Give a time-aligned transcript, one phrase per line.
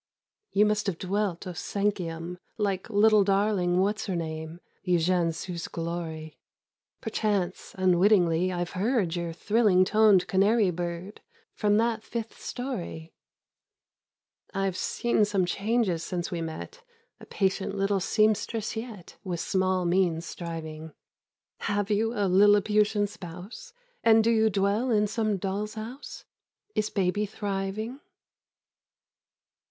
[0.51, 6.39] You must have dwelt au cinquième, Like little darling What's her name,— Eugène Sue's glory:
[7.01, 11.21] Perchance, unwittingly, I've heard Your thrilling toned Canary bird
[11.53, 13.13] From that fifth storey.
[14.55, 16.81] I've seen some changes since we met;
[17.19, 20.93] A patient little seamstress yet, With small means striving,
[21.59, 23.71] Have you a Lilliputian spouse?
[24.03, 26.25] And do you dwell in some doll's house?
[26.73, 27.99] —Is baby thriving?